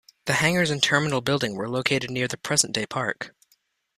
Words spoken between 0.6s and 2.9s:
and terminal building were located near the present day